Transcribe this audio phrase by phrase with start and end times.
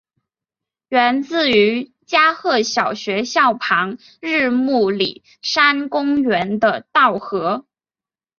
[0.89, 7.67] 源自于加贺小学校旁日暮里山公园的稻荷。